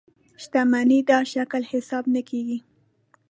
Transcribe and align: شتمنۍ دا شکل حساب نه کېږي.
شتمنۍ 0.41 0.99
دا 1.09 1.17
شکل 1.33 1.61
حساب 1.71 2.03
نه 2.13 2.21
کېږي. 2.29 2.57